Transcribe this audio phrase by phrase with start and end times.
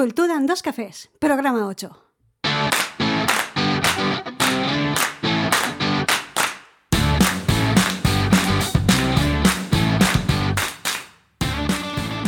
[0.00, 1.90] Cultura en dos cafés, programa 8.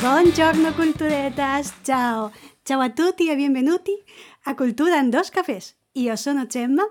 [0.03, 2.30] Buongiorno culturetas, ciao.
[2.62, 4.04] Ciao a tutti e benvenuti
[4.45, 5.75] a Cultura en dos cafés.
[5.93, 6.85] Io sono Gemma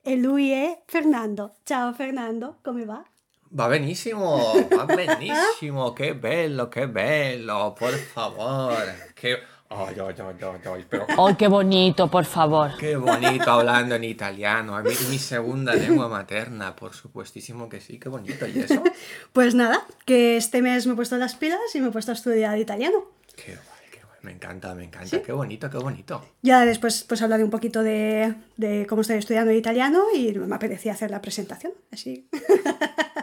[0.00, 1.56] e lui è Fernando.
[1.64, 3.04] Ciao Fernando, come va?
[3.50, 9.12] Va benissimo, va benissimo, che bello, che bello, por favor.
[9.14, 9.56] Che...
[9.70, 12.70] Ay, ay, ay, ay, ay, pero ¡Ay, qué bonito, por favor!
[12.78, 14.74] qué bonito hablando en italiano.
[14.74, 18.46] A mí mi segunda lengua materna, por supuestísimo que sí, qué bonito.
[18.46, 18.82] ¿Y eso?
[19.32, 22.14] Pues nada, que este mes me he puesto las pilas y me he puesto a
[22.14, 23.04] estudiar italiano.
[23.36, 24.18] Qué guay, qué guay.
[24.22, 25.20] Me encanta, me encanta.
[25.22, 26.24] Qué bonito, qué bonito.
[26.40, 30.92] Ya después pues hablaré un poquito de, de cómo estoy estudiando italiano y me apetecía
[30.92, 32.26] hacer la presentación, así.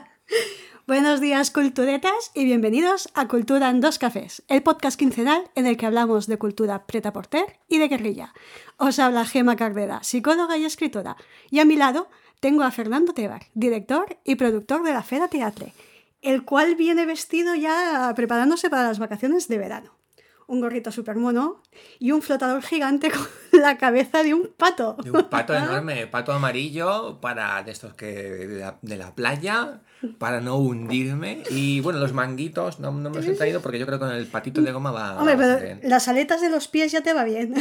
[0.87, 5.77] Buenos días, culturetas, y bienvenidos a Cultura en dos cafés, el podcast quincenal en el
[5.77, 8.35] que hablamos de cultura preta porter y de guerrilla.
[8.77, 11.17] Os habla Gema Cardera, psicóloga y escritora,
[11.49, 12.07] y a mi lado
[12.39, 15.73] tengo a Fernando Tebar, director y productor de la Fera Teatre,
[16.21, 19.97] el cual viene vestido ya preparándose para las vacaciones de verano.
[20.45, 21.63] Un gorrito súper mono
[21.97, 23.09] y un flotador gigante
[23.51, 24.97] con la cabeza de un pato.
[25.03, 29.81] De un pato enorme, pato amarillo para de estos que de la, de la playa,
[30.17, 31.43] para no hundirme.
[31.49, 34.15] Y bueno, los manguitos no, no me los he traído porque yo creo que con
[34.15, 35.79] el patito de goma va, Hombre, pero bien.
[35.83, 37.53] las aletas de los pies ya te va bien.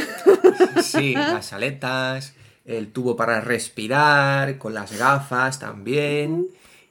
[0.81, 2.33] Sí, las aletas,
[2.65, 6.47] el tubo para respirar, con las gafas también.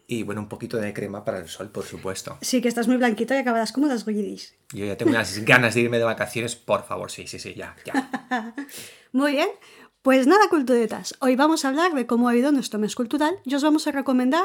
[0.06, 2.36] Y bueno, un poquito de crema para el sol, por supuesto.
[2.42, 4.54] Sí, que estás muy blanquito y acabarás como las guiris.
[4.72, 7.74] Yo ya tengo unas ganas de irme de vacaciones, por favor, sí, sí, sí, ya,
[7.86, 8.54] ya.
[9.12, 9.48] Muy bien.
[10.02, 11.14] Pues nada, culturetas.
[11.20, 13.92] Hoy vamos a hablar de cómo ha ido nuestro mes cultural y os vamos a
[13.92, 14.44] recomendar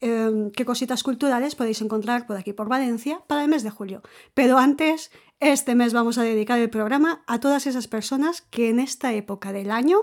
[0.00, 4.02] eh, qué cositas culturales podéis encontrar por aquí por Valencia para el mes de julio.
[4.34, 8.80] Pero antes, este mes vamos a dedicar el programa a todas esas personas que en
[8.80, 9.98] esta época del año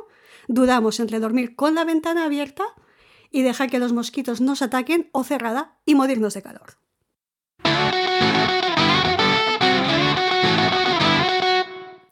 [0.48, 2.64] dudamos entre dormir con la ventana abierta
[3.32, 6.78] y dejar que los mosquitos nos ataquen o cerrada y morirnos de calor.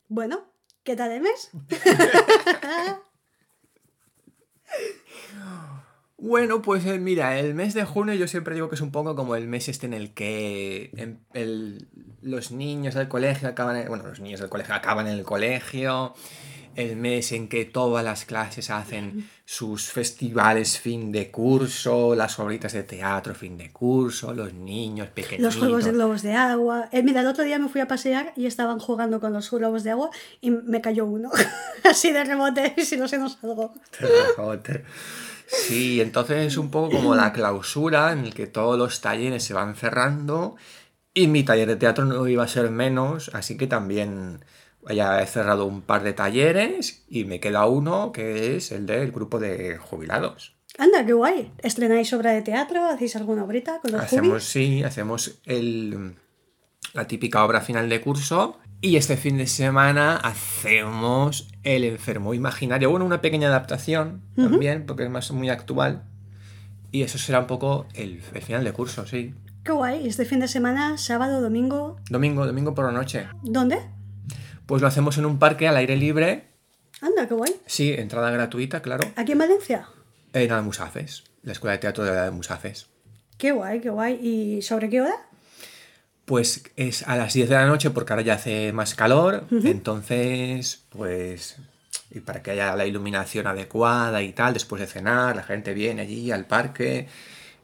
[0.07, 0.51] Bueno,
[0.83, 1.51] ¿qué tal el mes?
[6.23, 9.15] Bueno, pues eh, mira, el mes de junio yo siempre digo que es un poco
[9.15, 11.87] como el mes este en el que em- el-
[12.21, 16.13] los niños del colegio acaban, en- bueno, los niños del colegio acaban en el colegio,
[16.75, 22.71] el mes en que todas las clases hacen sus festivales fin de curso, las obritas
[22.73, 25.55] de teatro fin de curso, los niños pequeñitos.
[25.55, 26.87] Los juegos de globos de agua.
[26.91, 29.83] Eh, mira, el otro día me fui a pasear y estaban jugando con los globos
[29.83, 31.31] de agua y me cayó uno.
[31.83, 33.73] Así de rebote y si no se nos salgo.
[35.53, 39.53] Sí, entonces es un poco como la clausura en el que todos los talleres se
[39.53, 40.55] van cerrando
[41.13, 44.45] y mi taller de teatro no iba a ser menos, así que también
[44.89, 49.11] ya he cerrado un par de talleres y me queda uno que es el del
[49.11, 50.55] grupo de jubilados.
[50.77, 51.51] Anda, qué guay.
[51.61, 52.85] ¿Estrenáis obra de teatro?
[52.85, 54.43] ¿Hacéis alguna obrita con los Hacemos, jubis?
[54.45, 56.15] sí, hacemos el,
[56.93, 62.89] la típica obra final de curso y este fin de semana hacemos El enfermo imaginario.
[62.89, 66.03] Bueno, una pequeña adaptación también, porque es más muy actual.
[66.91, 69.33] Y eso será un poco el, el final de curso, sí.
[69.63, 70.07] Qué guay.
[70.07, 71.97] Este fin de semana, sábado, domingo.
[72.09, 73.27] Domingo, domingo por la noche.
[73.43, 73.79] ¿Dónde?
[74.65, 76.47] Pues lo hacemos en un parque al aire libre.
[77.01, 77.55] Anda, qué guay.
[77.67, 79.07] Sí, entrada gratuita, claro.
[79.15, 79.87] ¿Aquí en Valencia?
[80.33, 82.87] En Almusafes, la escuela de teatro de Almusafes.
[83.37, 84.19] Qué guay, qué guay.
[84.21, 85.15] ¿Y sobre qué hora?
[86.31, 90.85] Pues es a las 10 de la noche porque ahora ya hace más calor, entonces
[90.87, 91.57] pues
[92.09, 96.03] y para que haya la iluminación adecuada y tal, después de cenar, la gente viene
[96.03, 97.09] allí al parque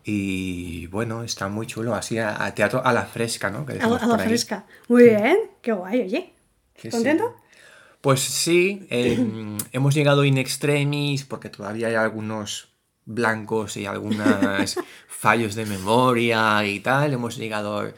[0.03, 3.65] y bueno, está muy chulo, así a, a teatro a la fresca, ¿no?
[3.65, 4.65] Que A, la fresca.
[4.89, 5.37] Muy bien.
[5.61, 6.33] Qué guay, oye.
[6.75, 6.89] Sí.
[6.89, 7.37] ¿Contento?
[8.01, 9.17] Pues sí, eh,
[9.71, 12.67] hemos llegado in extremis porque todavía hay algunos
[13.05, 14.77] blancos y algunos
[15.07, 17.13] fallos de memoria y tal.
[17.13, 17.93] Hemos llegado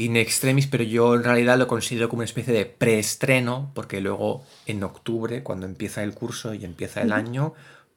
[0.00, 4.42] in extremis, pero yo en realidad lo considero como una especie de preestreno porque luego
[4.66, 7.54] en octubre, cuando empieza el curso y empieza el año,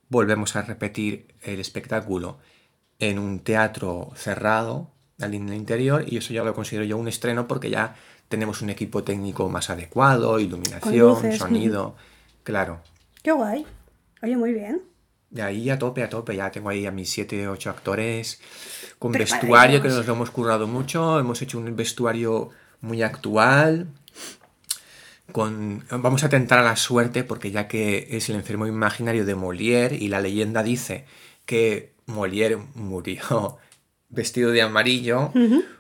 [0.10, 2.38] volvemos a repetir el espectáculo
[3.00, 7.48] en un teatro cerrado al in- interior y eso ya lo considero yo un estreno
[7.48, 7.96] porque ya
[8.28, 11.96] tenemos un equipo técnico más adecuado, iluminación, luces, sonido,
[12.44, 12.82] claro.
[13.22, 13.66] Qué guay.
[14.22, 14.82] Oye, muy bien.
[15.34, 18.40] De ahí a tope, a tope, ya tengo ahí a mis 7, 8 actores
[19.00, 22.52] con vestuario que nos lo hemos currado mucho, hemos hecho un vestuario
[22.82, 23.88] muy actual.
[25.32, 29.36] Con, vamos a tentar a la suerte porque ya que es el enfermo imaginario de
[29.36, 31.06] Molière y la leyenda dice
[31.48, 33.58] que Molière murió
[34.10, 35.32] vestido de amarillo,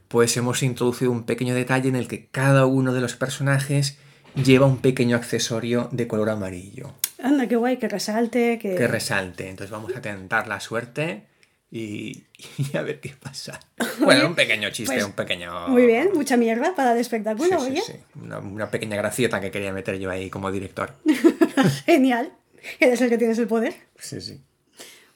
[0.07, 3.99] pues hemos introducido un pequeño detalle en el que cada uno de los personajes
[4.33, 8.75] lleva un pequeño accesorio de color amarillo Anda, qué guay, que resalte, que...
[8.75, 9.49] que resalte.
[9.49, 11.23] Entonces vamos a tentar la suerte
[11.71, 12.25] y,
[12.57, 13.59] y a ver qué pasa.
[13.99, 15.69] Bueno, un pequeño chiste, pues, un pequeño...
[15.69, 17.81] Muy bien, mucha mierda para el espectáculo, sí, oye.
[17.81, 17.93] sí.
[18.21, 20.93] Una, una pequeña gracieta que quería meter yo ahí como director.
[21.85, 22.33] Genial.
[22.79, 23.73] Eres el que tienes el poder.
[23.97, 24.41] Sí, sí.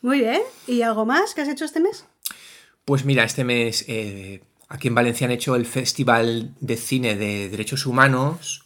[0.01, 0.42] Muy bien.
[0.68, 2.06] ¿Y algo más que has hecho este mes?
[2.86, 7.50] Pues mira, este mes eh, aquí en Valencia han hecho el Festival de Cine de
[7.50, 8.65] Derechos Humanos,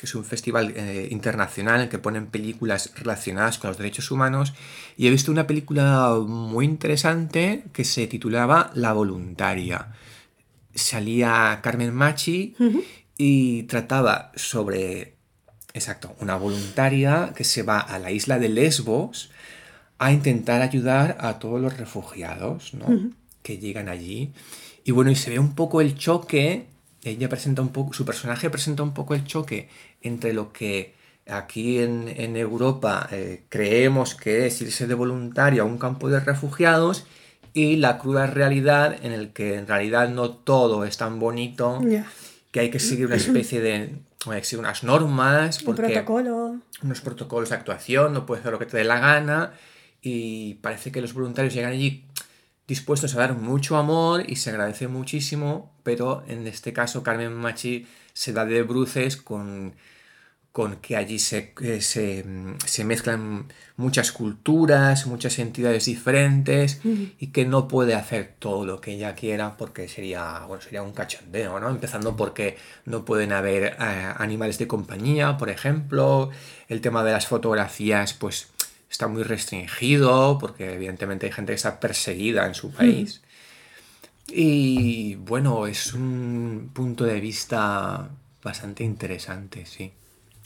[0.00, 4.54] que es un festival eh, internacional en que ponen películas relacionadas con los derechos humanos,
[4.96, 9.88] y he visto una película muy interesante que se titulaba La Voluntaria.
[10.74, 12.56] Salía Carmen Machi
[13.18, 15.16] y trataba sobre,
[15.74, 19.30] exacto, una voluntaria que se va a la isla de Lesbos
[19.98, 23.10] a intentar ayudar a todos los refugiados ¿no?
[23.42, 24.32] que llegan allí.
[24.82, 26.68] Y bueno, y se ve un poco el choque,
[27.02, 29.68] ella presenta un poco, su personaje presenta un poco el choque
[30.02, 30.94] entre lo que
[31.28, 36.20] aquí en, en Europa eh, creemos que es irse de voluntario a un campo de
[36.20, 37.04] refugiados
[37.52, 41.80] y la cruda realidad en el que en realidad no todo es tan bonito,
[42.50, 43.94] que hay que seguir una especie de,
[44.26, 46.56] hay que seguir unas normas, Un porque protocolo.
[46.82, 49.52] unos protocolos de actuación, no puedes hacer lo que te dé la gana
[50.02, 52.04] y parece que los voluntarios llegan allí
[52.70, 57.86] dispuestos a dar mucho amor y se agradece muchísimo, pero en este caso Carmen Machi
[58.12, 59.74] se da de bruces con,
[60.52, 66.80] con que allí se, eh, se, mm, se mezclan muchas culturas, muchas entidades diferentes
[67.18, 70.92] y que no puede hacer todo lo que ella quiera porque sería, bueno, sería un
[70.92, 71.70] cachondeo, ¿no?
[71.70, 76.30] Empezando porque no pueden haber eh, animales de compañía, por ejemplo,
[76.68, 78.48] el tema de las fotografías, pues
[78.90, 83.22] está muy restringido porque evidentemente hay gente que está perseguida en su país.
[84.28, 88.10] Y bueno, es un punto de vista
[88.42, 89.92] bastante interesante, sí.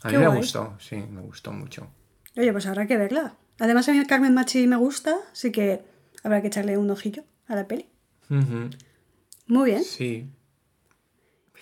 [0.02, 1.88] A Qué mí me gustó, sí, me gustó mucho.
[2.36, 3.34] Oye, pues habrá que verla.
[3.58, 5.82] Además, a mí Carmen Machi me gusta, así que
[6.22, 7.88] habrá que echarle un ojillo a la peli.
[8.28, 9.84] Muy bien.
[9.84, 10.28] Sí.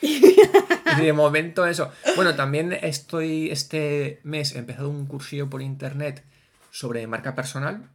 [0.99, 1.91] Y de momento eso.
[2.17, 6.23] Bueno, también estoy este mes he empezado un cursillo por internet
[6.73, 7.91] sobre marca personal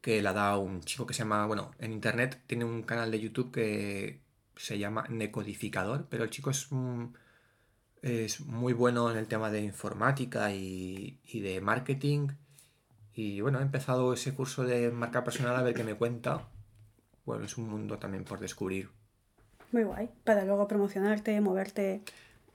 [0.00, 3.20] que la da un chico que se llama, bueno, en internet tiene un canal de
[3.20, 4.20] YouTube que
[4.56, 6.68] se llama Necodificador, pero el chico es,
[8.00, 12.28] es muy bueno en el tema de informática y, y de marketing.
[13.14, 16.48] Y bueno, he empezado ese curso de marca personal a ver qué me cuenta.
[17.26, 18.88] Bueno, es un mundo también por descubrir.
[19.70, 20.08] Muy guay.
[20.24, 22.02] Para luego promocionarte, moverte.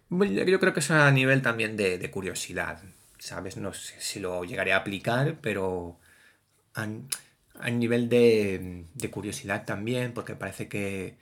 [0.09, 2.81] Yo creo que es a nivel también de, de curiosidad,
[3.19, 3.57] ¿sabes?
[3.57, 5.99] No sé si lo llegaré a aplicar, pero
[6.73, 6.87] a,
[7.59, 11.17] a nivel de, de curiosidad también, porque parece que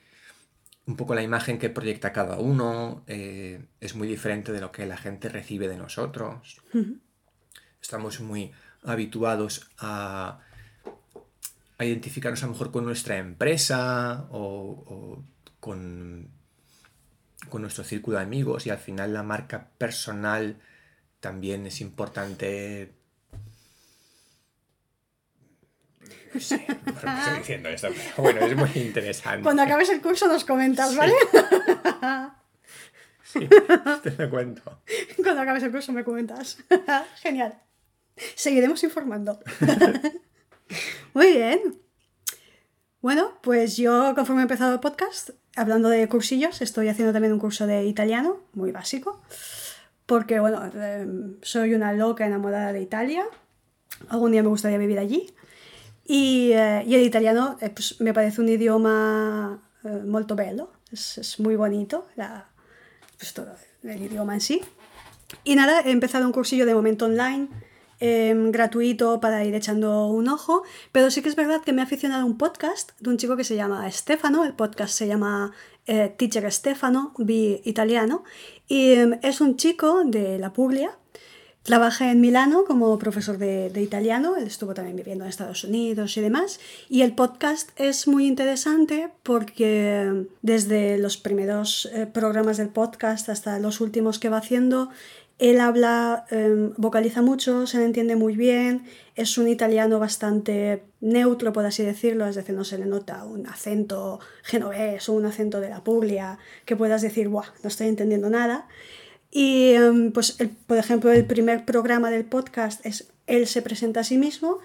[0.86, 4.86] un poco la imagen que proyecta cada uno eh, es muy diferente de lo que
[4.86, 6.62] la gente recibe de nosotros.
[7.82, 8.54] Estamos muy
[8.84, 10.40] habituados a,
[11.78, 14.40] a identificarnos a lo mejor con nuestra empresa o,
[14.88, 15.24] o
[15.60, 16.30] con
[17.50, 20.58] con nuestro círculo de amigos y al final la marca personal
[21.20, 22.94] también es importante.
[26.34, 29.44] No sé por qué estoy diciendo esto, pero bueno, es muy interesante.
[29.44, 31.14] Cuando acabes el curso nos comentas, ¿vale?
[33.24, 33.46] Sí,
[34.04, 34.82] te lo cuento.
[35.22, 36.60] Cuando acabes el curso me comentas.
[37.22, 37.62] Genial.
[38.36, 39.42] Seguiremos informando.
[41.14, 41.60] Muy bien.
[43.02, 47.40] Bueno, pues yo conforme he empezado el podcast, hablando de cursillos, estoy haciendo también un
[47.40, 49.22] curso de italiano, muy básico,
[50.08, 51.06] porque bueno, eh,
[51.44, 53.26] soy una loca enamorada de Italia,
[54.10, 55.32] algún día me gustaría vivir allí,
[56.06, 60.02] y, eh, y el italiano eh, pues, me parece un idioma eh,
[60.36, 62.50] bello, es, es muy bonito, la,
[63.18, 64.62] pues todo el idioma en sí.
[65.44, 67.50] Y nada, he empezado un cursillo de momento online,
[68.00, 71.86] em, gratuito para ir echando un ojo, pero sí que es verdad que me he
[71.86, 75.52] aficionado a un podcast de un chico que se llama Stefano, el podcast se llama
[75.86, 78.24] eh, Teacher Stefano, bi italiano,
[78.68, 80.98] y em, es un chico de la Puglia,
[81.68, 86.16] Trabaja en Milano como profesor de, de italiano, él estuvo también viviendo en Estados Unidos
[86.16, 86.62] y demás.
[86.88, 93.60] Y el podcast es muy interesante porque desde los primeros eh, programas del podcast hasta
[93.60, 94.92] los últimos que va haciendo,
[95.40, 101.54] él habla, eh, vocaliza mucho, se le entiende muy bien, es un italiano bastante neutro,
[101.54, 105.62] por así decirlo, es decir, no se le nota un acento genovés o un acento
[105.62, 107.46] de la Puglia que puedas decir, ¡buah!
[107.64, 108.68] No estoy entendiendo nada.
[109.30, 114.00] Y em, pues, el- por ejemplo, el primer programa del podcast es él se presenta
[114.00, 114.60] a sí mismo,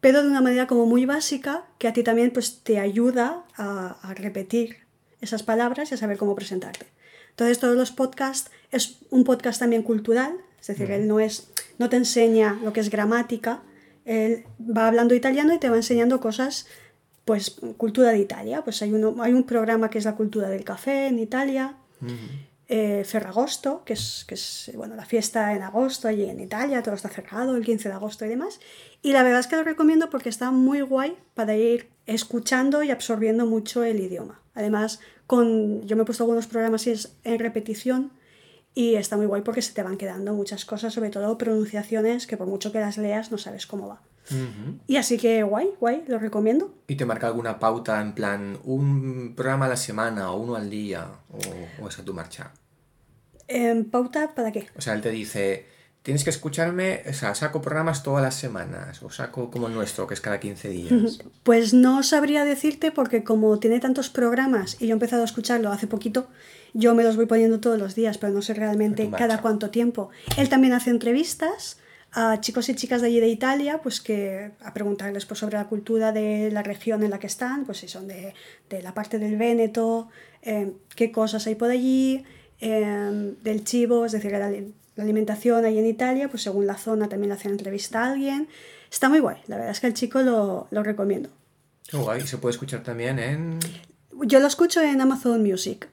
[0.00, 3.96] pero de una manera como muy básica que a ti también pues, te ayuda a,
[4.02, 4.76] a repetir
[5.22, 6.86] esas palabras y a saber cómo presentarte.
[7.34, 11.88] Entonces todos los podcasts es un podcast también cultural, es decir, él no, es, no
[11.88, 13.62] te enseña lo que es gramática,
[14.04, 16.66] él va hablando italiano y te va enseñando cosas,
[17.24, 20.62] pues cultura de Italia, pues hay, uno, hay un programa que es la cultura del
[20.62, 21.76] café en Italia,
[22.68, 26.94] eh, Ferragosto, que es, que es bueno, la fiesta en agosto allí en Italia, todo
[26.94, 28.60] está cerrado el 15 de agosto y demás.
[29.02, 32.90] Y la verdad es que lo recomiendo porque está muy guay para ir escuchando y
[32.90, 34.43] absorbiendo mucho el idioma.
[34.54, 38.12] Además, con, yo me he puesto algunos programas en repetición
[38.74, 42.36] y está muy guay porque se te van quedando muchas cosas, sobre todo pronunciaciones que
[42.36, 44.00] por mucho que las leas no sabes cómo va.
[44.86, 46.74] Y así que guay, guay, lo recomiendo.
[46.88, 50.70] ¿Y te marca alguna pauta en plan un programa a la semana o uno al
[50.70, 51.08] día
[51.80, 52.50] o, es a tu marcha?
[53.46, 54.68] Em, ¿Pauta para qué?
[54.76, 55.66] O sea, él te dice,
[56.04, 60.06] tienes que escucharme, o sea, saco programas todas las semanas o saco como el nuestro,
[60.06, 61.18] que es cada 15 días.
[61.42, 65.72] Pues no sabría decirte porque como tiene tantos programas y yo he empezado a escucharlo
[65.72, 66.28] hace poquito,
[66.74, 70.10] yo me los voy poniendo todos los días, pero no sé realmente cada cuánto tiempo.
[70.36, 71.78] Él también hace entrevistas
[72.12, 75.68] a chicos y chicas de allí de Italia, pues que a preguntarles pues, sobre la
[75.68, 78.34] cultura de la región en la que están, pues si son de,
[78.68, 80.08] de la parte del Véneto,
[80.42, 82.24] eh, qué cosas hay por allí,
[82.60, 84.34] eh, del chivo, es decir,
[84.96, 88.48] la, alimentación ahí en Italia, pues según la zona también le hacen entrevista a alguien.
[88.90, 91.30] Está muy guay, la verdad es que el chico lo, lo recomiendo.
[91.88, 93.58] Qué guay, se puede escuchar también en...
[94.22, 95.88] Yo lo escucho en Amazon Music.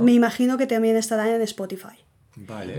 [0.00, 1.96] Me imagino que también estará en Spotify.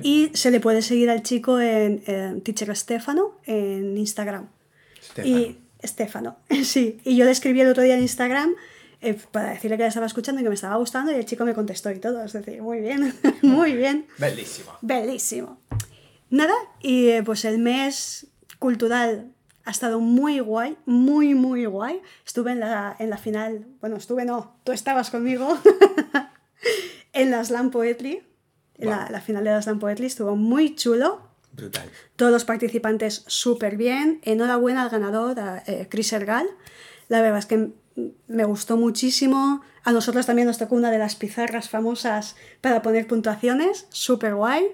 [0.01, 4.47] Y se le puede seguir al chico en, Teacher Stefano en Instagram.
[5.23, 6.99] Y Stefano, sí.
[7.03, 8.55] Y yo le escribí el otro día en Instagram
[9.03, 11.45] eh, para decirle que la estaba escuchando y que me estaba gustando y el chico
[11.45, 12.23] me contestó y todo.
[12.23, 14.07] Es decir, muy bien, muy bien.
[14.17, 14.71] Bellísimo.
[14.81, 15.61] Bellísimo.
[16.29, 18.27] Nada, y eh, pues el mes
[18.59, 19.31] cultural
[19.65, 22.01] ha estado muy guay, muy, muy guay.
[22.25, 25.57] Estuve en la, en la final, bueno, estuve no, tú estabas conmigo
[27.13, 28.23] en la Slam Poetry
[28.77, 31.21] la, final de la Slam Poetry estuvo muy chulo.
[31.51, 31.89] Brutal.
[32.15, 34.19] Todos los participantes súper bien.
[34.23, 36.47] Enhorabuena al ganador, a, eh, Chris Ergal.
[37.09, 37.69] La verdad es que
[38.27, 39.61] me gustó muchísimo.
[39.83, 43.87] A nosotros también nos tocó una de las pizarras famosas para poner puntuaciones.
[43.89, 44.65] Súper guay.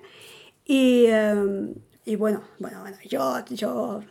[0.65, 4.01] Y, em, y, bueno, bueno, bueno yo, yo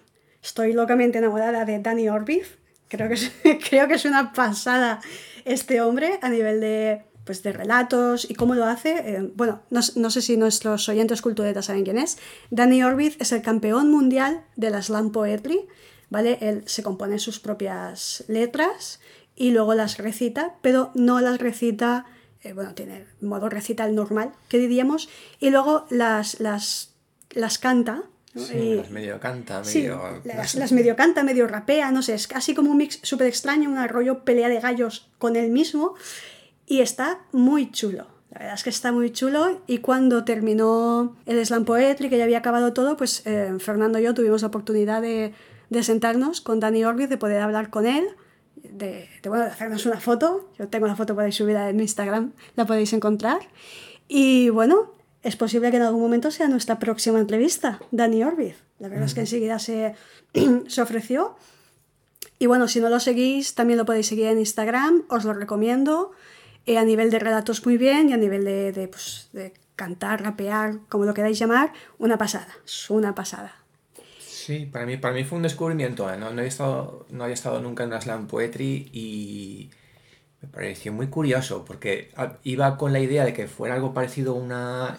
[0.42, 2.58] estoy locamente enamorada de Danny Orbiz.
[2.88, 3.32] Creo que, es,
[3.68, 5.00] creo que es una pasada
[5.44, 9.02] este hombre a nivel de pues, de relatos y cómo lo hace.
[9.04, 12.16] Eh, bueno, no, sé si nuestros oyentes culturetas saben quién es.
[12.50, 15.68] Danny Orbiz es el campeón mundial de la slam poetry,
[16.10, 16.38] ¿vale?
[16.40, 19.00] Él se compone sus propias letras
[19.36, 22.06] y luego las recita, pero no las recita,
[22.42, 26.94] eh, bueno, tiene modo recital normal, que diríamos, y luego las, las,
[27.30, 28.02] las canta.
[28.34, 30.22] Sí, las medio canta, medio...
[30.24, 33.70] las, las, medio canta, medio rapea, no sé, es casi como un mix súper extraño,
[33.70, 35.94] un rollo pelea de gallos con él mismo
[36.66, 38.06] y está muy chulo.
[38.30, 42.24] La verdad es que está muy chulo y cuando terminó el Slam Poetry, que ya
[42.24, 45.32] había acabado todo, pues eh, Fernando y yo tuvimos la oportunidad de,
[45.70, 48.04] de sentarnos con Dani Orbiz, de poder hablar con él,
[48.56, 50.50] de, de, bueno, de hacernos una foto.
[50.58, 53.40] Yo tengo la foto, podéis subirla en Instagram, la podéis encontrar.
[54.08, 58.56] Y bueno, es posible que en algún momento sea nuestra próxima entrevista, Dani Orbiz.
[58.78, 59.94] La verdad es que enseguida se,
[60.68, 61.36] se ofreció.
[62.38, 66.12] Y bueno, si no lo seguís, también lo podéis seguir en Instagram, os lo recomiendo.
[66.66, 70.80] Eh, a nivel de relatos muy bien y a nivel de, pues, de cantar, rapear,
[70.90, 73.57] como lo queráis llamar, una pasada, es una pasada.
[74.48, 76.10] Sí, para mí, para mí fue un descubrimiento.
[76.10, 76.16] ¿eh?
[76.16, 79.68] No, no, había estado, no había estado nunca en una slam poetry y
[80.40, 82.10] me pareció muy curioso porque
[82.44, 84.98] iba con la idea de que fuera algo parecido a una,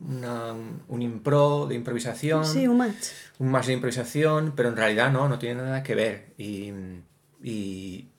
[0.00, 0.54] una,
[0.86, 2.44] un impro de improvisación.
[2.44, 3.06] Sí, un match.
[3.40, 6.26] Un match de improvisación, pero en realidad no, no tiene nada que ver.
[6.38, 6.70] Y,
[7.42, 8.10] y,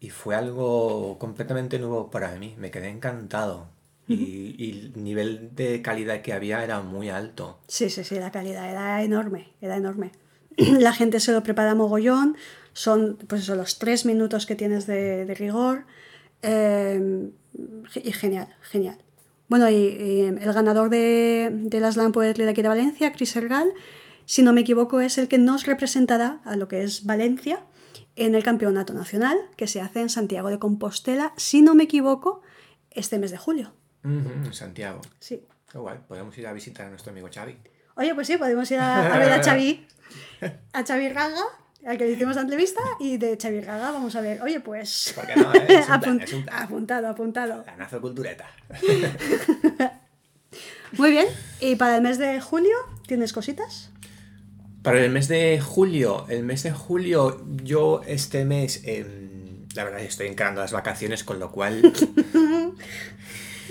[0.00, 2.54] y fue algo completamente nuevo para mí.
[2.56, 3.68] Me quedé encantado.
[4.08, 7.60] y, el nivel de calidad que había era muy alto.
[7.68, 10.10] Sí, sí, sí, la calidad era enorme, era enorme.
[10.56, 12.36] la gente se lo prepara mogollón,
[12.72, 15.84] son pues eso, los tres minutos que tienes de, rigor.
[16.42, 17.32] Em,
[17.94, 18.98] y genial, genial.
[19.48, 23.72] Bueno, y, el ganador de, de las Slam de aquí de Valencia, Chris Ergal,
[24.24, 27.64] si no me equivoco, es el que nos representará a lo que es Valencia
[28.16, 32.42] en el Campeonato Nacional que se hace en Santiago de Compostela, si no me equivoco,
[32.90, 33.74] este mes de julio.
[34.04, 35.00] en Santiago.
[35.18, 35.44] Sí.
[35.74, 37.56] Igual, podemos ir a visitar a nuestro amigo Xavi.
[37.94, 39.86] Oye, pues sí, podemos ir a, ver a Xavi,
[40.72, 41.42] a Xavi Raga,
[41.86, 45.12] al que le hicimos la entrevista, y de Xavi Raga vamos a ver, oye, pues...
[45.14, 45.52] ¿Por qué no?
[45.54, 45.66] Eh?
[45.68, 47.64] Es un es un Apuntado, apuntado.
[47.64, 48.46] Ganazo cultureta.
[50.92, 51.26] Muy bien,
[51.60, 53.90] y para el mes de julio, ¿tienes cositas?
[54.82, 60.00] Para el mes de julio, el mes de julio, yo este mes, em, la verdad
[60.00, 61.80] estoy encarando las vacaciones, con lo cual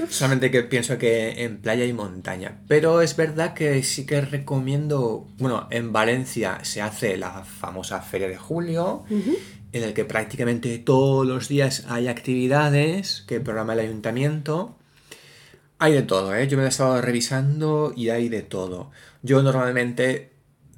[0.10, 2.62] Solamente que pienso que en playa y montaña.
[2.68, 5.28] Pero es verdad que sí que recomiendo.
[5.38, 11.26] Bueno, en Valencia se hace la famosa Feria de Julio, en el que prácticamente todos
[11.26, 14.78] los días hay actividades que programa el ayuntamiento.
[15.80, 16.48] Hay de todo, ¿eh?
[16.48, 18.92] Yo me lo he estado revisando y hay de todo.
[19.24, 20.32] Yo normalmente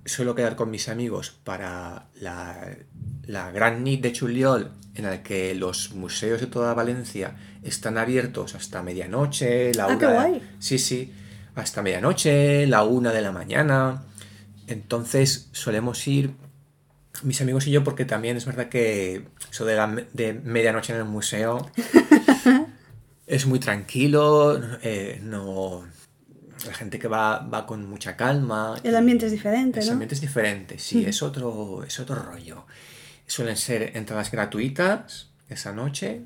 [0.05, 2.77] suelo quedar con mis amigos para la,
[3.25, 8.55] la Gran Nit de Chuliol, en la que los museos de toda Valencia están abiertos
[8.55, 10.41] hasta medianoche, la Ah, qué guay.
[10.59, 11.13] Sí, sí,
[11.55, 14.03] hasta medianoche, la una de la mañana.
[14.67, 16.31] Entonces solemos ir
[17.21, 20.99] mis amigos y yo porque también es verdad que eso de, la de medianoche en
[20.99, 21.69] el museo
[23.27, 25.85] es muy tranquilo, eh, no...
[26.65, 28.79] La gente que va, va con mucha calma.
[28.85, 29.91] El ambiente es diferente, El ¿no?
[29.93, 32.65] ambiente es diferente, sí, es otro, es otro rollo.
[33.27, 36.21] Suelen ser entradas gratuitas esa noche.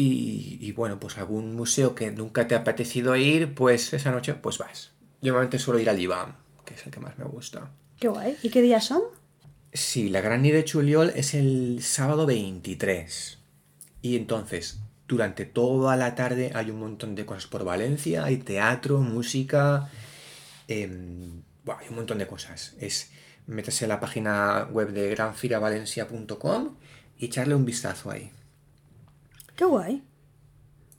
[0.00, 4.32] Y, y bueno, pues algún museo que nunca te ha apetecido ir, pues esa noche
[4.34, 4.92] pues vas.
[5.20, 7.72] Yo normalmente suelo ir al IBAM, que es el que más me gusta.
[7.98, 8.36] Qué guay.
[8.44, 9.02] ¿Y qué días son?
[9.72, 13.38] Sí, la Gran de Chuliol es el sábado 23.
[14.00, 14.78] Y entonces,
[15.08, 18.24] durante toda la tarde hay un montón de cosas por Valencia.
[18.24, 19.90] Hay teatro, música.
[20.68, 22.74] em, hay un montón de cosas.
[22.78, 23.10] Es
[23.48, 26.76] meterse en la página web de granfiravalencia.com
[27.18, 28.30] y echarle un vistazo ahí.
[29.58, 30.04] Qué guay.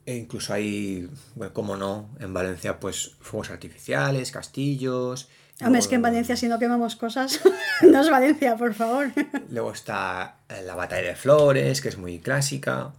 [0.04, 5.28] E incluso hay, bueno, como no, en Valencia, pues fuegos artificiales, castillos.
[5.62, 7.40] Hombre, es que en Valencia si no quemamos cosas,
[7.82, 9.10] no es Valencia, por favor.
[9.50, 12.92] Luego está eh, la batalla de flores, que es muy clásica.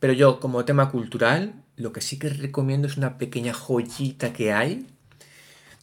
[0.00, 4.52] Pero yo, como tema cultural, lo que sí que recomiendo es una pequeña joyita que
[4.54, 4.86] hay,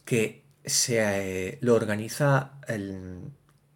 [0.04, 0.98] que se
[1.50, 3.20] eh, lo organiza el-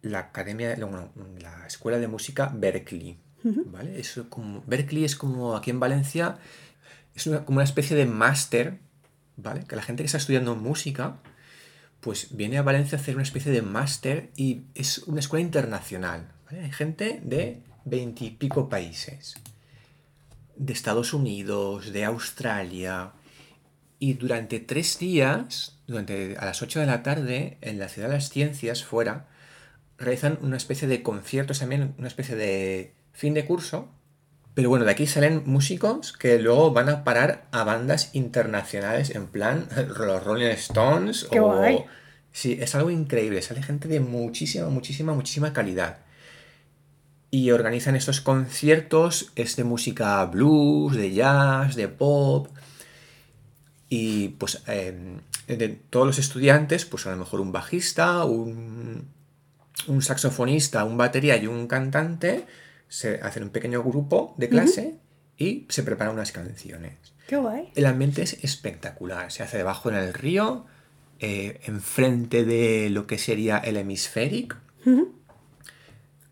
[0.01, 3.17] la academia, bueno, la escuela de música Berkeley.
[3.43, 3.99] ¿Vale?
[3.99, 6.37] Eso como, Berkeley es como aquí en Valencia,
[7.15, 8.79] es una- como una especie de máster,
[9.37, 9.63] ¿vale?
[9.65, 11.17] Que la gente que está estudiando música,
[12.01, 16.31] pues viene a Valencia a hacer una especie de máster y es una escuela internacional.
[16.45, 16.63] ¿vale?
[16.63, 19.35] Hay gente de veintipico países,
[20.55, 23.13] de Estados Unidos, de Australia,
[23.99, 28.15] y durante tres días, durante, a las 8 de la tarde, en la Ciudad de
[28.15, 29.27] las Ciencias, fuera,
[29.97, 33.89] realizan una especie de conciertos también, una especie de fin de curso.
[34.53, 39.27] Pero bueno, de aquí salen músicos que luego van a parar a bandas internacionales, en
[39.27, 41.47] plan los Rolling Stones ¡Qué o...
[41.47, 41.83] guay!
[42.31, 45.97] Sí, es algo increíble, sale gente de muchísima, muchísima, muchísima calidad.
[47.31, 52.47] Y organizan estos conciertos, es de música blues, de jazz, de pop.
[53.89, 59.07] Y pues eh, de todos los estudiantes, pues a lo mejor un bajista, un,
[59.87, 62.45] un saxofonista, un batería y un cantante,
[62.87, 64.95] se hacen un pequeño grupo de clase
[65.37, 66.93] y se preparan unas canciones.
[67.27, 67.71] Qué guay.
[67.75, 70.65] El ambiente es espectacular, se hace debajo en el río,
[71.19, 74.57] eh, enfrente de lo que sería el hemisférico.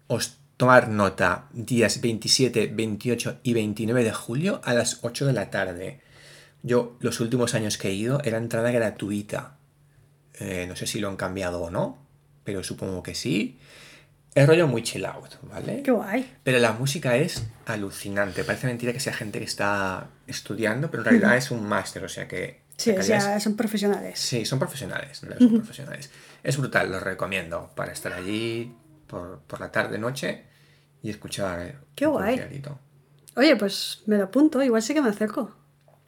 [0.08, 5.50] Os tomar nota, días 27, 28 y 29 de julio a las 8 de la
[5.50, 6.02] tarde.
[6.64, 9.58] Yo los últimos años que he ido era entrada gratuita.
[10.36, 11.98] Eh, no sé si lo han cambiado o no,
[12.44, 13.60] pero supongo que sí.
[14.36, 15.82] Es rollo muy chill out, ¿vale?
[15.82, 16.36] Qué guay.
[16.44, 18.44] Pero la música es alucinante.
[18.44, 22.10] Parece mentira que sea gente que está estudiando, pero en realidad es un máster, o
[22.10, 22.62] sea que...
[22.78, 24.20] Sí, o sea, es- son profesionales.
[24.20, 26.12] Sí, son profesionales, son profesionales.
[26.44, 28.76] Es brutal, lo recomiendo para estar allí
[29.08, 30.44] por, por la tarde, noche
[31.02, 32.36] y escuchar eh, Qué guay.
[33.38, 35.56] Oye, pues me lo apunto, igual sí que me acerco.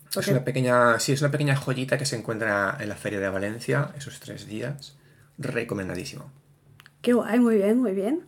[0.09, 3.29] Es una pequeña, sí, es una pequeña joyita que se encuentra en la Feria de
[3.29, 4.97] Valencia esos tres días.
[5.37, 6.31] Recomendadísimo.
[7.07, 8.25] Qué guay, muy bien, muy bien.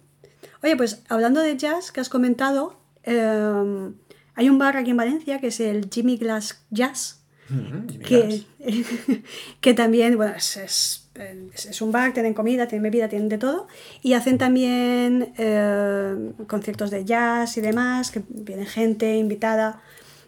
[0.63, 3.91] Oye, pues hablando de jazz que has comentado, eh,
[4.35, 7.17] hay un bar aquí en Valencia que es el Jimmy Glass Jazz,
[7.49, 8.45] Mm, Jimmy que, Glass.
[9.59, 11.09] que también, bueno, es, es-
[11.53, 13.67] es- es un bar, tienen comida, tienen bebida, tienen de todo,
[14.01, 19.81] y hacen también eh, conciertos de jazz y demás, que viene gente invitada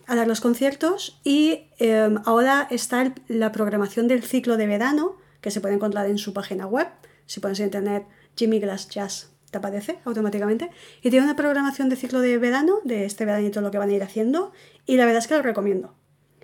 [0.08, 5.16] a dar los conciertos, y eh, ahora está el- la programación del ciclo de verano,
[5.40, 6.88] que se puede encontrar en su página web,
[7.28, 8.04] si pones en internet
[8.36, 10.70] Jimmy Glass Jazz te aparece automáticamente
[11.02, 13.78] y tiene una programación de ciclo de verano de este verano y todo lo que
[13.78, 14.54] van a ir haciendo
[14.86, 15.96] y la verdad es que lo recomiendo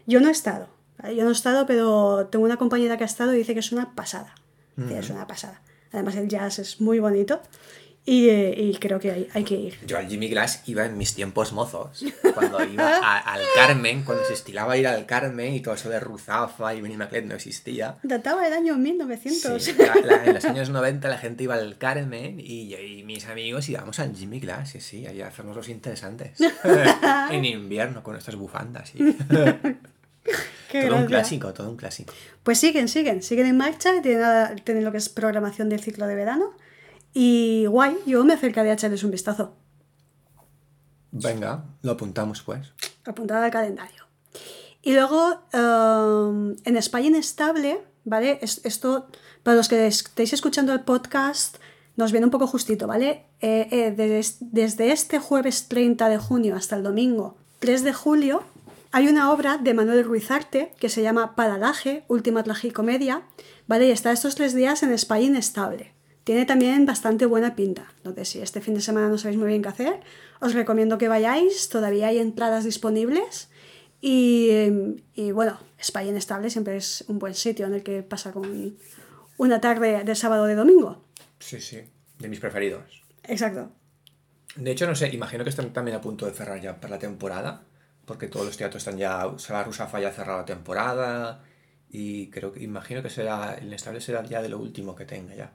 [0.07, 1.15] yo no he estado, ¿vale?
[1.15, 3.71] yo no he estado, pero tengo una compañera que ha estado y dice que es
[3.71, 4.33] una pasada.
[4.89, 5.61] Es una pasada.
[5.91, 7.41] Además el jazz es muy bonito
[8.09, 9.77] Y, eh, y creo que hay, hay que ir.
[9.85, 12.05] Yo al Jimmy Glass iba en mis tiempos mozos.
[12.33, 15.99] Cuando iba a- al Carmen, cuando se estilaba ir al Carmen y todo eso de
[15.99, 17.97] Ruzafa y Benny Maclet no existía.
[18.03, 19.61] Databa del año 1900.
[19.61, 23.67] Sí, la- la- en los años 90 la gente iba al Carmen y, mis amigos
[23.67, 26.39] íbamos al Jimmy Glass, sí, sí, ahí a hacernos los interesantes.
[27.31, 28.93] en invierno con nuestras bufandas.
[30.71, 32.13] Qué todo un clásico, todo un clásico.
[32.43, 36.15] Pues siguen, siguen, siguen en marcha, tienen, tienen lo que es programación del ciclo de
[36.15, 36.53] verano.
[37.19, 39.55] Y guay, yo me acercaré a echarles un vistazo.
[41.11, 42.73] Venga, lo apuntamos pues.
[43.05, 44.03] apuntada al calendario.
[44.83, 48.37] Y luego, um, en España Inestable, ¿vale?
[48.43, 49.07] Es- esto,
[49.41, 51.57] para los que estéis escuchando el podcast,
[51.95, 53.25] nos viene un poco justito, ¿vale?
[53.41, 58.43] Eh, eh, des- desde este jueves 30 de junio hasta el domingo 3 de julio,
[58.91, 63.23] hay una obra de Manuel Ruizarte que se llama Paralaje, Última Tragicomedia,
[63.67, 63.87] ¿vale?
[63.87, 65.96] Y está estos tres días en España Inestable.
[66.27, 67.85] Tiene también bastante buena pinta.
[67.99, 70.01] Entonces, si este fin de semana no sabéis muy bien qué hacer,
[70.41, 71.69] os recomiendo que vayáis.
[71.69, 73.49] Todavía hay entradas disponibles.
[74.01, 74.49] Y,
[75.15, 78.77] y, bueno, España Inestable siempre es un buen sitio en el que pasar un-
[79.37, 81.01] una tarde de sábado o de domingo.
[81.39, 81.79] Sí, sí,
[82.19, 83.03] de mis preferidos.
[83.23, 83.71] Exacto.
[84.57, 86.99] De hecho, no sé, imagino que están también a punto de cerrar ya para la
[86.99, 87.63] temporada,
[88.03, 91.41] porque todos los teatros están ya, Sala Rusafa ya ha cerrado la temporada,
[91.89, 95.33] y creo que, imagino que será, el estable será ya de lo último que tenga
[95.33, 95.53] ya,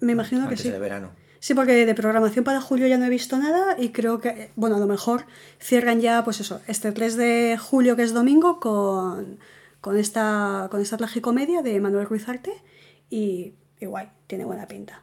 [0.00, 0.70] Me imagino que antes sí.
[0.70, 1.10] de verano.
[1.42, 4.76] Sí, porque de programación para julio ya no he visto nada y creo que, bueno,
[4.76, 5.26] a lo mejor
[5.60, 9.40] cierran ya, pues eso, este 3 de julio que es domingo con,
[9.80, 12.52] con, esta, con esta tragicomedia de Manuel Ruizarte
[13.10, 15.02] y, y guay, tiene buena pinta.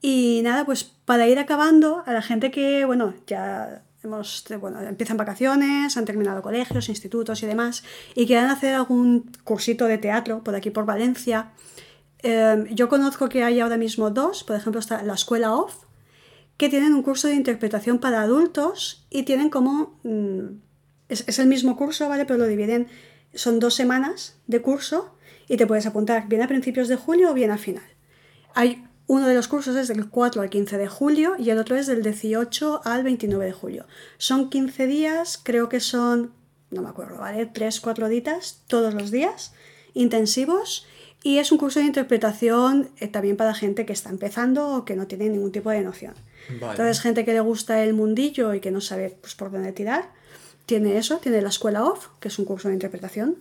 [0.00, 5.16] Y nada, pues para ir acabando, a la gente que, bueno, ya hemos, bueno, empiezan
[5.16, 10.54] vacaciones, han terminado colegios, institutos y demás, y quieran hacer algún cursito de teatro por
[10.54, 11.52] aquí por Valencia,
[12.22, 15.84] eh, yo conozco que hay ahora mismo dos, por ejemplo está la Escuela OFF,
[16.56, 19.98] que tienen un curso de interpretación para adultos y tienen como...
[20.02, 20.60] mm,
[21.08, 22.24] es, es el mismo curso, ¿vale?
[22.24, 22.88] Pero lo dividen,
[23.34, 25.16] son dos semanas de curso
[25.48, 27.84] y te puedes apuntar bien a principios de julio o bien a final.
[28.54, 31.76] Hay uno de los cursos es del 4 al 15 de julio y el otro
[31.76, 33.86] es del 18 al 29 de julio.
[34.16, 36.32] Son 15 días, creo que son,
[36.70, 37.46] no me acuerdo, ¿vale?
[37.46, 39.52] 3, 4 ditas todos los días,
[39.92, 40.86] intensivos.
[41.22, 44.96] Y es un curso de interpretación eh, también para gente que está empezando o que
[44.96, 46.14] no tiene ningún tipo de noción.
[46.60, 46.72] Vale.
[46.72, 50.10] Entonces, gente que le gusta el mundillo y que no sabe pues, por dónde tirar,
[50.66, 53.36] tiene eso, tiene la escuela OFF, que es un curso de interpretación.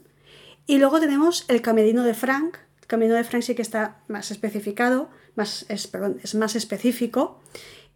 [0.67, 2.57] Y luego tenemos el camerino de Frank.
[2.81, 7.41] El camerino de Frank sí que está más especificado, más, es, perdón, es más específico.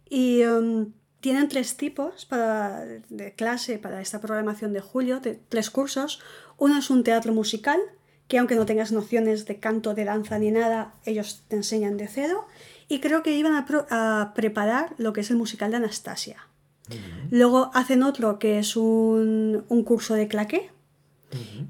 [0.08, 5.70] Y um, tienen tres tipos para, de clase para esta programación de julio, de, tres
[5.70, 6.20] cursos.
[6.58, 7.80] Uno es un teatro musical,
[8.28, 12.08] que aunque no tengas nociones de canto, de danza ni nada, ellos te enseñan de
[12.08, 12.46] cero.
[12.88, 16.48] Y creo que iban a, pro- a preparar lo que es el musical de Anastasia.
[17.30, 20.70] Luego hacen otro que es un, un curso de claqué.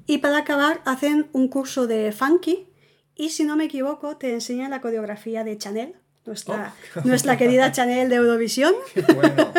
[0.05, 2.67] Y para acabar hacen un curso de funky.
[3.15, 8.09] Y si no me equivoco, te enseñan la coreografía de Chanel, nuestra, nuestra querida Chanel
[8.09, 8.73] de Eurovisión.
[9.15, 9.51] Bueno,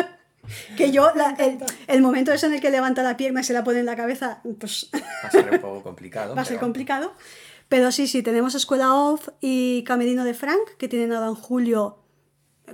[0.77, 1.57] Que yo, la- el,
[1.87, 3.95] el momento ese en el que levanta la pierna y se la pone en la
[3.95, 6.35] cabeza, pues va a ser un poco complicado.
[6.35, 7.13] va a ser pero- complicado.
[7.67, 11.97] Pero sí, sí, tenemos Escuela Off y Camerino de Frank, que tienen ahora en julio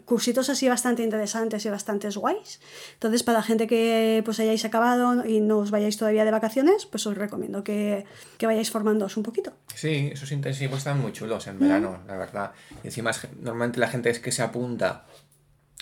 [0.04, 2.60] cursitos así bastante interesantes y bastante guays.
[2.94, 6.86] Entonces, para la gente que pues hayáis acabado y no os vayáis todavía de vacaciones,
[6.86, 8.06] pues os recomiendo que,
[8.38, 9.54] que vayáis formándoos un poquito.
[9.74, 12.52] Sí, esos intensivos están muy chulos en verano, la verdad.
[12.84, 15.06] Y encima, es- normalmente la gente es que se apunta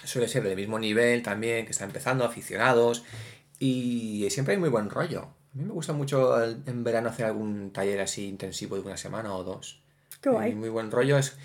[0.04, 3.04] suele ser del mismo nivel también, que está empezando, aficionados,
[3.60, 5.22] y siempre hay muy buen rollo.
[5.24, 8.98] A mí me gusta mucho el- en verano hacer algún taller así intensivo de una
[8.98, 9.80] semana o dos.
[10.22, 10.52] Qué guay.
[10.52, 11.36] Y muy buen rollo es,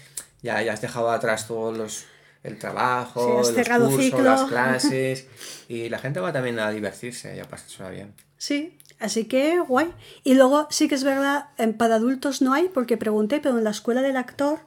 [0.42, 2.04] ya, ya has dejado atrás todos los
[2.44, 4.22] el trabajo, Sí, los cerrado cursos, ciclo.
[4.22, 5.26] las clases,
[5.68, 8.14] y la gente va también a divertirse y a pasársela bien.
[8.38, 9.92] Sí, así que guay.
[10.22, 13.64] Y luego sí que es verdad, en- para adultos no hay, porque pregunté, pero en
[13.64, 14.60] la escuela del actor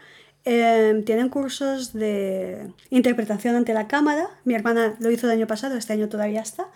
[0.46, 4.28] eh, tienen cursos de interpretación ante la cámara.
[4.44, 6.68] Mi hermana lo hizo el año pasado, este año todavía está.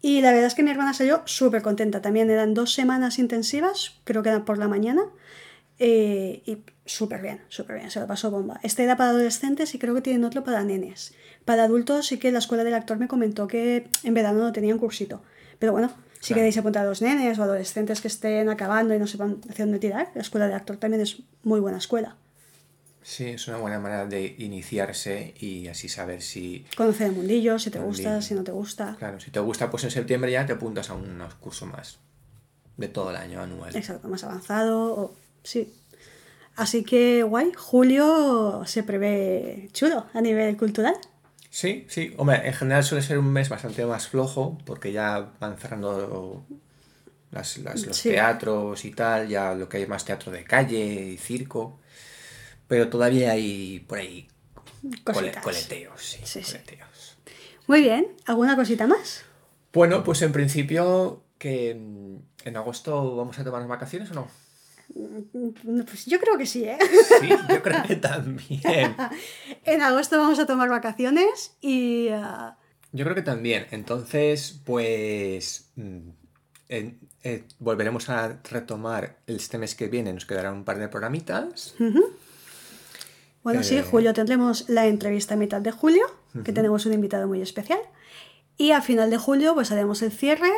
[0.00, 2.00] Y la verdad es que mi hermana salió súper contenta.
[2.00, 5.02] También eran dos semanas intensivas, creo que eran por la mañana.
[5.80, 8.58] eh, y súper bien, súper bien, se lo pasó bomba.
[8.64, 11.14] Este era para adolescentes y creo que tienen otro para nenes.
[11.44, 14.78] Para adultos sí que la escuela del actor me comentó que en verano no tenían
[14.78, 15.22] cursito.
[15.60, 15.88] Pero bueno,
[16.20, 16.38] si Claro.
[16.40, 19.78] queréis apuntar a los nenes o adolescentes que estén acabando y no sepan hacia dónde
[19.78, 22.16] tirar, la escuela del actor también es muy buena escuela.
[23.10, 27.70] Sí, es una buena manera de iniciarse y así saber si, Conocer el mundillo, si
[27.70, 28.96] te gusta, si no te gusta.
[28.98, 31.98] claro, si te gusta, pues en septiembre ya te apuntas a un curso más
[32.76, 33.74] de todo el año anual.
[33.74, 34.92] Exacto, más avanzado.
[34.94, 35.14] O...
[35.42, 35.72] Sí.
[36.56, 40.94] Así que guay, julio se prevé chulo a nivel cultural.
[41.48, 42.12] Sí, sí.
[42.18, 46.44] Hombre, en general suele ser un mes bastante más flojo porque ya van cerrando
[47.30, 48.10] las- las- los Sí.
[48.10, 51.80] teatros y tal, ya lo que hay más teatro de calle y circo.
[52.68, 54.28] Pero todavía hay por ahí
[55.04, 55.42] Cositas.
[55.42, 56.52] coleteos, sí, Sí, sí.
[56.52, 57.16] coleteos.
[57.66, 59.24] Muy bien, ¿alguna cosita más?
[59.72, 64.28] Bueno, pues en principio que mm, en agosto vamos a tomar vacaciones o no.
[65.86, 66.78] Pues yo creo que sí, ¿eh?
[67.20, 68.96] Sí, yo creo que también.
[69.64, 72.08] En agosto vamos a tomar vacaciones y...
[72.08, 72.56] ah,
[72.92, 73.66] Yo creo que también.
[73.70, 76.08] Entonces, pues mm,
[76.70, 80.12] eh, volveremos a retomar este mes que viene.
[80.14, 81.74] Nos quedarán un par de programitas.
[83.42, 83.82] Bueno, sí, Eh.
[83.82, 86.04] julio tendremos la entrevista a mitad de julio,
[86.44, 87.78] que tenemos un invitado muy especial.
[88.56, 90.50] Y a final de julio, pues haremos el cierre,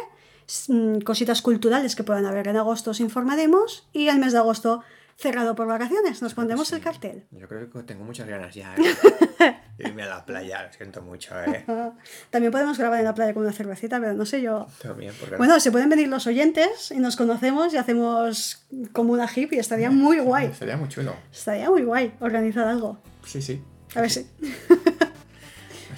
[0.68, 3.86] mm, cositas culturales que puedan haber en agosto os informaremos.
[3.92, 4.82] Y el mes de agosto,
[5.20, 7.26] cerrado por vacaciones, nos pondremos el cartel.
[7.30, 8.74] Yo creo que tengo muchas ganas ya.
[9.40, 9.56] ¿eh?
[9.78, 11.64] Irme a la playa, lo siento mucho, ¿eh?
[12.30, 14.66] También podemos grabar en la playa con una cervecita, pero no sé yo.
[14.82, 19.28] También, porque Bueno, se pueden venir los oyentes y nos conocemos y hacemos como una
[19.32, 20.52] hippie, estaría muy guay.
[20.54, 21.14] Sería muy chulo.
[21.30, 22.98] Estaría muy guay organizar algo.
[23.24, 23.62] Sí, sí.
[23.94, 24.26] A ver si.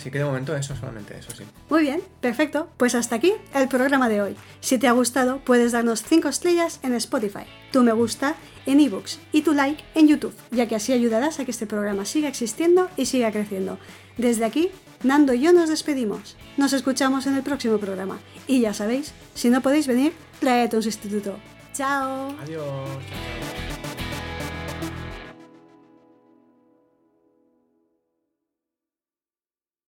[0.02, 1.44] Así que de momento eso, solamente eso, sí.
[1.70, 2.68] Muy bien, perfecto.
[2.76, 4.36] Pues hasta aquí el programa de hoy.
[4.58, 8.34] Si te ha gustado, puedes darnos 5 estrellas en Spotify, tu me gusta
[8.66, 12.04] en ebooks y tu like en YouTube, ya que así ayudarás a que este programa
[12.04, 13.78] siga existiendo y siga creciendo.
[14.18, 14.70] Desde aquí,
[15.04, 16.36] Nando y yo nos despedimos.
[16.56, 18.18] Nos escuchamos en el próximo programa.
[18.48, 21.36] Y ya sabéis, si no podéis venir, traed un sustituto.
[21.74, 22.34] ¡Chao!
[22.42, 22.88] Adiós.